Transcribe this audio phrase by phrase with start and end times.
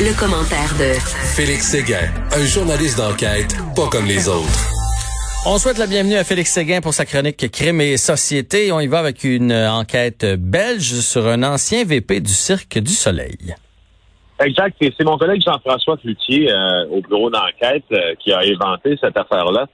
[0.00, 0.94] Le commentaire de
[1.34, 4.62] Félix Séguin, un journaliste d'enquête pas comme les autres.
[5.44, 8.70] On souhaite la bienvenue à Félix Séguin pour sa chronique Crime et Société.
[8.70, 13.56] On y va avec une enquête belge sur un ancien VP du Cirque du Soleil.
[14.38, 14.76] Exact.
[14.80, 19.66] C'est mon collègue Jean-François Cloutier euh, au bureau d'enquête euh, qui a inventé cette affaire-là.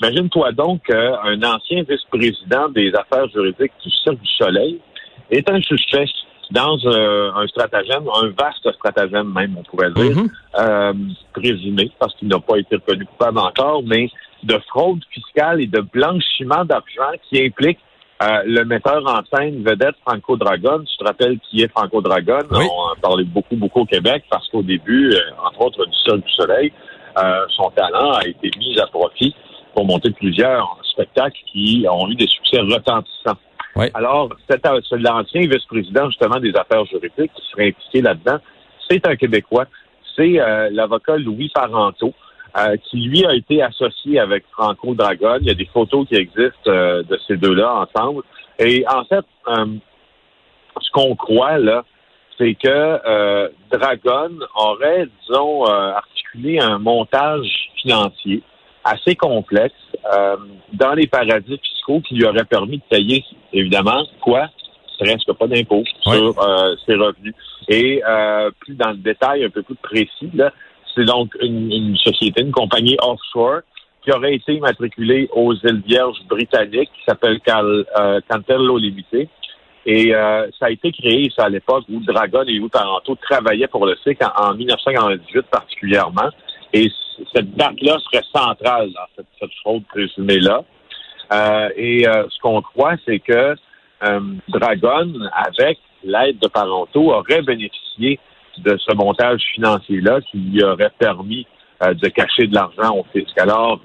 [0.00, 4.78] Imagine-toi donc qu'un ancien vice-président des affaires juridiques du Cirque du Soleil
[5.32, 6.06] est un suspect
[6.50, 10.28] dans un stratagème, un vaste stratagème même, on pourrait dire, Mhm.
[10.58, 10.92] euh,
[11.32, 14.08] présumé, parce qu'il n'a pas été reconnu coupable encore, mais
[14.42, 17.78] de fraude fiscale et de blanchiment d'argent qui implique
[18.22, 20.82] euh, le metteur en scène vedette Franco Dragon.
[20.88, 22.40] Tu te rappelles qui est Franco Dragon?
[22.52, 22.64] Oui.
[22.70, 26.24] On en parlait beaucoup, beaucoup au Québec parce qu'au début, euh, entre autres du Cirque
[26.24, 26.72] du Soleil,
[27.18, 29.34] euh, son talent a été mis à profit
[29.74, 33.36] pour monter plusieurs spectacles qui ont eu des succès retentissants.
[33.76, 33.86] Oui.
[33.94, 38.38] Alors, c'est l'ancien vice-président justement des affaires juridiques qui serait impliqué là-dedans.
[38.88, 39.66] C'est un Québécois.
[40.16, 42.14] C'est euh, l'avocat Louis Parenteau,
[42.56, 45.38] euh, qui lui a été associé avec Franco Dragon.
[45.40, 48.22] Il y a des photos qui existent euh, de ces deux-là ensemble.
[48.60, 49.66] Et en fait, euh,
[50.80, 51.84] ce qu'on croit là,
[52.38, 58.42] c'est que euh, Dragon aurait, disons, euh, articulé un montage financier
[58.84, 59.74] assez complexe
[60.12, 60.36] euh,
[60.72, 64.48] dans les paradis fiscaux qui lui aurait permis de payer, évidemment, quoi?
[64.98, 66.16] Presque pas d'impôts Ouais.
[66.16, 67.34] sur euh, ses revenus.
[67.68, 70.52] Et euh, plus dans le détail, un peu plus précis, là,
[70.94, 73.60] c'est donc une, une société, une compagnie offshore
[74.04, 79.28] qui aurait été immatriculée aux îles Vierges britanniques, qui s'appelle Cal, euh, Cantello Limité.
[79.86, 83.66] Et euh, ça a été créé, ça, à l'époque où Dragon et Louis Parenteau travaillaient
[83.66, 86.30] pour le SIC en, en 1998 particulièrement.
[86.72, 86.90] Et
[87.34, 89.13] cette date-là serait centrale dans
[89.44, 90.62] cette, fraude présumée-là.
[91.32, 93.54] Euh, et euh, ce qu'on croit, c'est que
[94.04, 98.18] euh, Dragon, avec l'aide de Parenteau, aurait bénéficié
[98.58, 101.46] de ce montage financier-là qui lui aurait permis
[101.80, 103.36] de cacher de l'argent au fisc.
[103.36, 103.80] Alors,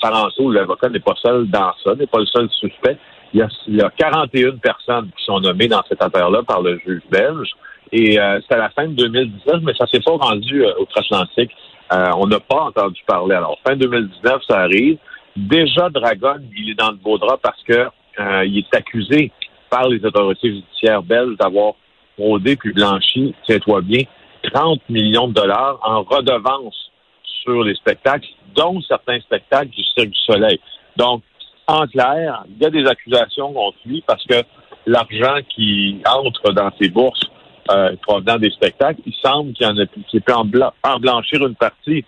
[0.00, 2.98] Parenteau, l'avocat, n'est pas seul dans ça, n'est pas le seul suspect.
[3.32, 6.60] Il y, a, il y a 41 personnes qui sont nommées dans cette affaire-là par
[6.62, 7.48] le juge belge.
[7.92, 11.50] Et euh, c'est à la fin de 2019, mais ça s'est pas rendu euh, outre-Atlantique.
[11.92, 13.34] Euh, on n'a pas entendu parler.
[13.34, 14.98] Alors, fin 2019, ça arrive.
[15.36, 17.88] Déjà, Dragon, il est dans le beau drap parce que
[18.20, 19.30] euh, il est accusé
[19.70, 21.74] par les autorités judiciaires belges d'avoir
[22.14, 24.02] fraudé puis blanchi, tiens-toi bien,
[24.52, 26.90] 30 millions de dollars en redevance
[27.42, 30.60] sur les spectacles, dont certains spectacles du Cirque du Soleil.
[30.96, 31.22] Donc,
[31.66, 34.42] en clair, il y a des accusations contre lui parce que
[34.86, 37.30] l'argent qui entre dans ses bourses
[37.70, 40.98] euh, provenant des spectacles, il semble qu'il y en a qu'il peut en, bla- en
[40.98, 42.04] blanchir une partie.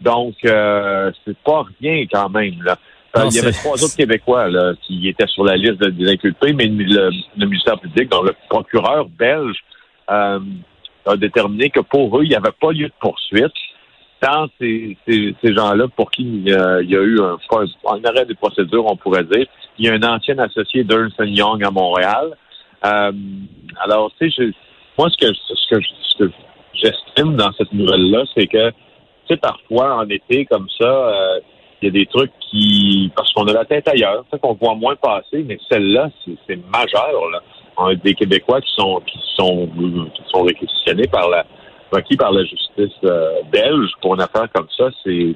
[0.00, 2.62] Donc, euh, c'est pas rien quand même.
[2.62, 2.76] Là.
[3.16, 6.10] Non, il y avait trois autres Québécois là, qui étaient sur la liste de- des
[6.12, 9.56] inculpés, mais le, le ministère public, donc le procureur belge,
[10.10, 10.40] euh,
[11.04, 13.52] a déterminé que pour eux, il n'y avait pas lieu de poursuite.
[14.20, 18.24] Tant ces, ces, ces gens-là, pour qui euh, il y a eu un, un, arrêt
[18.24, 19.46] des procédures, on pourrait dire,
[19.78, 22.36] il y a un ancien associé d'Ernst Young à Montréal.
[22.86, 23.12] Euh,
[23.80, 24.52] alors, tu sais, je-
[24.98, 26.32] moi, ce que, ce que, ce que
[26.74, 28.76] j'estime dans cette nouvelle-là, c'est que, tu
[29.28, 31.40] sais, parfois, en été, comme ça, euh,
[31.80, 34.96] il y a des trucs qui, parce qu'on a la tête ailleurs, qu'on voit moins
[34.96, 37.40] passer, mais celle-là, c'est c'est majeur, là.
[37.76, 39.68] On a des Québécois qui sont, qui sont,
[40.14, 41.46] qui sont réquisitionnés par la,
[41.92, 45.34] requis par la justice euh, belge pour une affaire comme ça, c'est,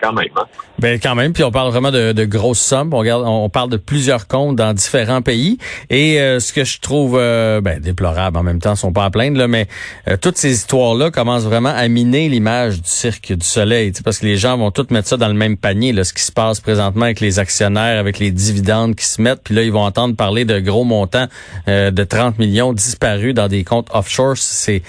[0.00, 0.44] quand même, hein.
[0.78, 2.92] Ben quand même, puis on parle vraiment de, de grosses sommes.
[2.92, 5.58] On, regarde, on parle de plusieurs comptes dans différents pays.
[5.88, 9.04] Et euh, ce que je trouve euh, ben, déplorable en même temps, ils sont pas
[9.04, 9.68] à plaindre, là, mais
[10.08, 13.92] euh, toutes ces histoires-là commencent vraiment à miner l'image du cirque du soleil.
[14.04, 16.22] Parce que les gens vont tous mettre ça dans le même panier, là, ce qui
[16.22, 19.42] se passe présentement avec les actionnaires, avec les dividendes qui se mettent.
[19.44, 21.26] Puis là, ils vont entendre parler de gros montants
[21.66, 24.36] de 30 millions disparus dans des comptes offshore.
[24.36, 24.82] C'est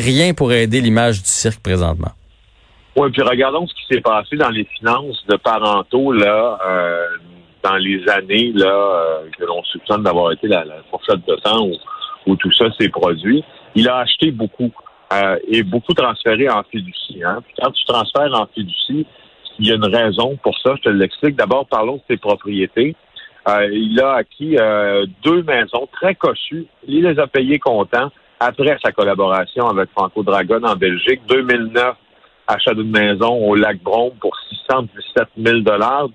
[0.00, 2.12] rien pour aider l'image du cirque présentement.
[2.96, 7.06] Oui, puis regardons ce qui s'est passé dans les finances de parentaux là, euh,
[7.62, 11.66] dans les années là euh, que l'on soupçonne d'avoir été la, la fourchette de temps
[11.66, 11.76] où,
[12.26, 13.44] où tout ça s'est produit.
[13.76, 14.72] Il a acheté beaucoup
[15.12, 17.22] euh, et beaucoup transféré en fiducie.
[17.24, 17.38] Hein.
[17.44, 19.06] Puis quand tu transfères en fiducie,
[19.60, 20.74] il y a une raison pour ça.
[20.76, 21.36] Je te l'explique.
[21.36, 22.96] D'abord, parlons de ses propriétés.
[23.48, 24.56] Il a acquis
[25.22, 26.66] deux maisons très cossues.
[26.86, 31.20] Il les a payées comptant après sa collaboration avec Franco Dragon en Belgique.
[31.28, 31.94] 2009,
[32.46, 34.34] achat d'une maison au lac Brome pour
[34.66, 35.60] 617 000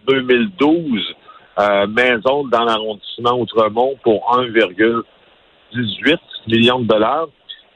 [0.08, 1.16] 2012,
[1.60, 6.18] euh, maison dans l'arrondissement Outremont pour 1,18
[6.48, 7.28] millions de dollars.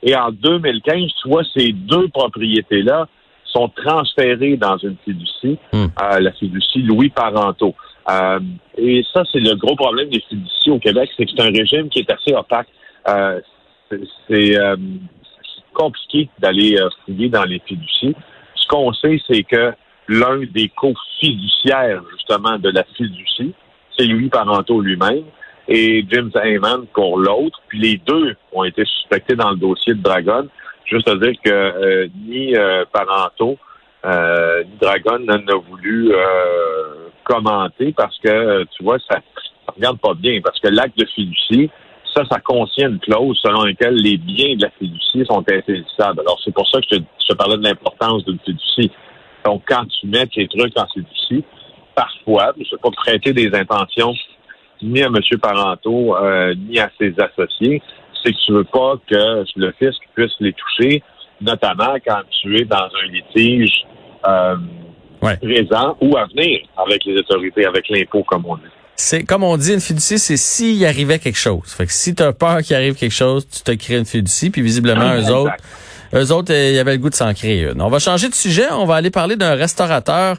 [0.01, 3.07] Et en 2015, tu vois, ces deux propriétés-là
[3.45, 5.85] sont transférées dans une fiducie, Hmm.
[6.01, 7.75] euh, la fiducie Louis Parenteau.
[8.09, 8.39] Euh,
[8.77, 11.89] et ça, c'est le gros problème des fiducies au Québec, c'est que c'est un régime
[11.89, 12.67] qui est assez opaque.
[13.91, 18.15] Euh, c'est compliqué d'aller euh, fouiller dans les fiducies.
[18.55, 19.73] Ce qu'on sait, c'est que
[20.07, 23.53] l'un des co-fiduciaires, justement, de la fiducie,
[23.97, 25.23] c'est Louis Parenteau lui-même
[25.67, 27.61] et James Heyman pour l'autre.
[27.67, 30.47] Puis les deux ont été suspectés dans le dossier de Dragon.
[30.85, 32.85] Juste à dire que euh, ni euh,
[33.39, 33.57] ni
[34.81, 36.11] Dragon n'a voulu
[37.23, 39.19] commenter parce que, tu vois, ça,
[39.65, 40.39] ça regarde pas bien.
[40.41, 41.69] Parce que l'acte de fiducie,
[42.15, 46.21] ça, ça contient une clause selon laquelle les biens de la fiducie sont insaisissables.
[46.21, 48.91] Alors, c'est pour ça que je te, je parlais de l'importance d'une fiducie.
[49.45, 51.43] Donc, quand tu mets tes trucs en fiducie,
[51.95, 54.13] parfois, je ne vais pas prêter des intentions
[54.81, 55.15] ni à M.
[55.41, 57.81] Parenteau, euh, ni à ses associés,
[58.23, 61.03] c'est que tu veux pas que le fisc puisse les toucher,
[61.41, 63.85] notamment quand tu es dans un litige
[64.27, 64.55] euh,
[65.19, 68.63] présent ou à venir avec les autorités, avec l'impôt, comme on dit.
[69.01, 71.73] C'est comme on dit, une fiducie, c'est s'il arrivait quelque chose.
[71.73, 74.49] Fait que si tu as peur qu'il arrive quelque chose, tu te crées une fiducie,
[74.49, 75.55] puis visiblement, eux autres,
[76.13, 77.81] eux autres, il y avait le goût de s'en créer une.
[77.81, 78.69] On va changer de sujet.
[78.73, 80.35] On va aller parler d'un restaurateur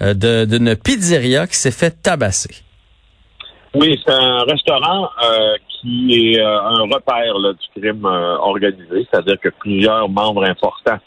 [0.00, 2.62] euh, d'une pizzeria qui s'est fait tabasser.
[3.74, 9.48] Oui, c'est un restaurant euh, qui est euh, un repère du crime organisé, c'est-à-dire que
[9.48, 11.00] plusieurs membres importants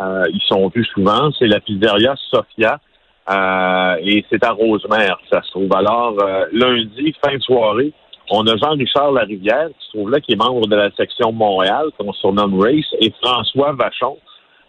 [0.00, 1.30] y sont vus souvent.
[1.38, 2.80] C'est la pizzeria Sofia
[3.28, 5.72] euh, et c'est à Rosemère ça se trouve.
[5.74, 7.92] Alors, euh, lundi, fin de soirée,
[8.30, 11.86] on a Jean-Richard Larivière, qui se trouve là, qui est membre de la section Montréal,
[11.98, 14.16] qu'on surnomme Race, et François Vachon,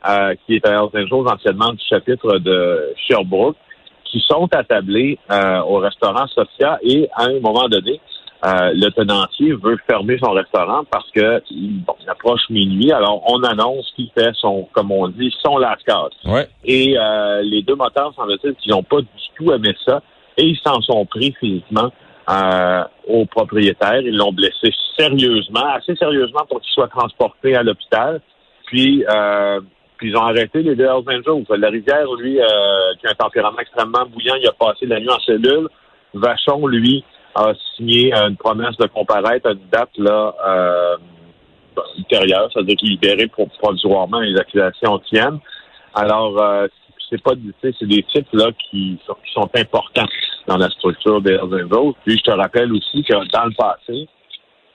[0.07, 3.57] euh, qui est à choses anciennement du chapitre de Sherbrooke,
[4.05, 5.17] qui sont attablés
[5.67, 8.01] au restaurant Sophia et à un moment donné,
[8.43, 12.91] euh, le tenancier veut fermer son restaurant parce que il, approche minuit.
[12.91, 16.09] Alors, on annonce qu'il fait son, comme on dit, son lascar.
[16.25, 16.47] Ouais.
[16.65, 19.07] Et euh, les deux moteurs, semble-t-il, qu'ils n'ont pas du
[19.37, 20.01] tout aimé ça.
[20.37, 21.91] Et ils s'en sont pris physiquement
[22.29, 24.01] euh, au propriétaire.
[24.01, 28.21] Ils l'ont blessé sérieusement, assez sérieusement pour qu'il soit transporté à l'hôpital.
[28.65, 29.59] Puis, euh,
[29.97, 31.45] puis ils ont arrêté les deux Hells Angels.
[31.57, 32.45] La rivière, lui, euh,
[32.99, 35.67] qui a un tempérament extrêmement bouillant, il a passé la nuit en cellule.
[36.13, 37.03] Vachon, lui,
[37.35, 40.97] a signé une promesse de comparaître à une date là euh,
[41.97, 45.39] ultérieure, c'est-à-dire qu'il est libéré pour provisoirement les accusations tiennent.
[45.93, 46.67] Alors, euh,
[47.09, 50.07] c'est pas c'est des types là qui sont, qui sont importants
[50.47, 54.07] dans la structure des Hells Puis je te rappelle aussi que dans le passé,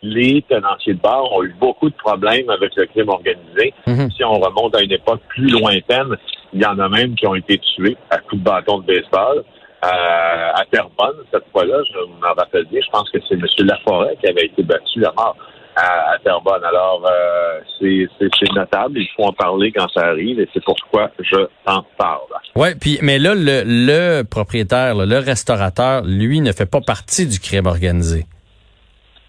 [0.03, 3.73] les tenanciers de bar ont eu beaucoup de problèmes avec le crime organisé.
[3.87, 4.11] Mm-hmm.
[4.15, 6.17] Si on remonte à une époque plus lointaine,
[6.53, 9.45] il y en a même qui ont été tués à coups de bâton de baseball.
[9.85, 13.45] Euh, à Terrebonne, cette fois-là, je m'en rappelle bien, je pense que c'est M.
[13.67, 15.37] Laforêt qui avait été battu à mort
[15.77, 16.65] à, Terrebonne.
[16.65, 21.47] Alors, euh, c'est notable, il faut en parler quand ça arrive et c'est pourquoi je
[21.65, 22.21] t'en parle.
[22.55, 27.39] Oui, puis mais là, le, le propriétaire, le restaurateur, lui, ne fait pas partie du
[27.39, 28.25] crime organisé.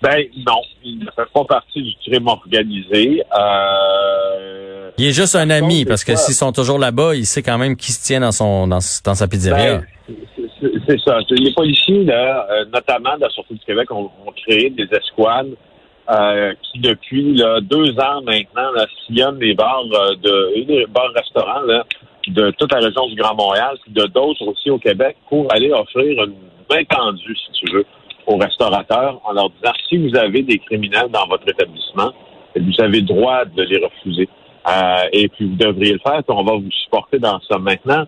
[0.02, 3.24] Ben non, il ne fait pas partie du crime organisé.
[3.38, 7.58] Euh, il est juste un ami, parce que s'ils sont toujours là-bas, il sait quand
[7.58, 9.78] même qui se tient dans son dans, dans sa pizzeria.
[9.78, 10.16] Ben,
[10.60, 11.20] c'est ça.
[11.30, 15.54] Les policiers, là, euh, notamment de la Sûreté du Québec, ont, créé des escouades
[16.10, 21.62] euh, qui, depuis là, deux ans maintenant, là, sillonnent les bars euh, de les bars-restaurants
[21.62, 21.84] là,
[22.28, 25.72] de toute la région du Grand Montréal, puis de d'autres aussi au Québec, pour aller
[25.72, 26.34] offrir une
[26.70, 27.86] main tendue, si tu veux,
[28.26, 32.12] aux restaurateurs en leur disant si vous avez des criminels dans votre établissement,
[32.56, 34.28] vous avez le droit de les refuser.
[35.14, 37.58] et puis vous devriez le faire, puis on va vous supporter dans ça.
[37.58, 38.06] Maintenant,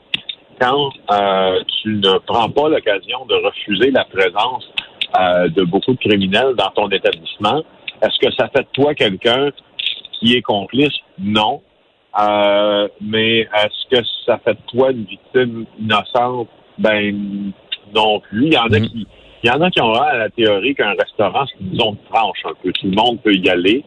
[0.60, 4.70] quand euh, tu ne prends pas l'occasion de refuser la présence
[5.20, 7.63] euh, de beaucoup de criminels dans ton établissement,
[8.01, 9.50] est-ce que ça fait de toi quelqu'un
[10.13, 10.94] qui est complice?
[11.18, 11.62] Non.
[12.20, 16.50] Euh, mais est-ce que ça fait de toi une victime innocente?
[16.78, 17.51] Ben
[17.94, 18.48] non plus.
[18.48, 18.89] Il y en a mm-hmm.
[18.89, 19.08] qui
[19.44, 22.54] il y en a qui ont la théorie qu'un restaurant, c'est une zone franche un
[22.62, 22.74] peu.
[22.74, 23.86] Tout le monde peut y aller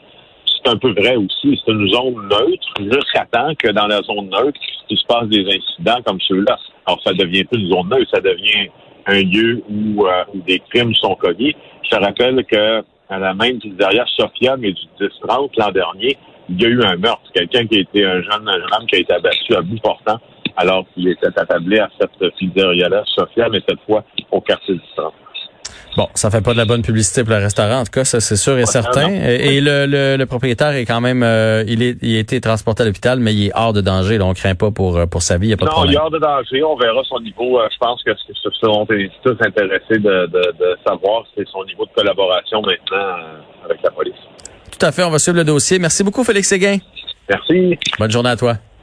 [0.65, 1.61] c'est un peu vrai aussi.
[1.65, 5.45] C'est une zone neutre jusqu'à temps que dans la zone neutre, il se passe des
[5.47, 6.59] incidents comme ceux-là.
[6.87, 8.69] Alors, ça devient plus une zone neutre, ça devient
[9.07, 11.55] un lieu où, euh, des crimes sont commis.
[11.85, 16.17] Je te rappelle que à la même derrière Sophia, mais du 10-30 l'an dernier,
[16.49, 17.31] il y a eu un meurtre.
[17.35, 19.79] Quelqu'un qui a été un jeune, un jeune homme qui a été abattu à bout
[19.83, 20.19] portant
[20.57, 25.13] alors qu'il était attablé à cette pizzeria-là, Sophia, mais cette fois au quartier du 30.
[25.97, 28.21] Bon, ça fait pas de la bonne publicité pour le restaurant, en tout cas, ça
[28.21, 29.11] c'est sûr et certain.
[29.11, 32.87] Et, le, le, propriétaire est quand même, euh, il, est, il a été transporté à
[32.87, 34.17] l'hôpital, mais il est hors de danger.
[34.17, 35.75] Là, on craint pas pour euh, pour sa vie, il n'y a pas non, de
[35.75, 35.93] problème.
[35.93, 36.65] il est hors de danger.
[36.65, 37.61] On verra son niveau.
[37.61, 41.85] Euh, je pense que ce seront tous intéressés de, de, de savoir c'est son niveau
[41.85, 43.17] de collaboration maintenant
[43.65, 44.15] avec la police.
[44.71, 45.03] Tout à fait.
[45.05, 45.79] On va suivre le dossier.
[45.79, 46.79] Merci beaucoup, Félix Séguin.
[47.29, 47.79] Merci.
[47.99, 48.57] Bonne journée à toi.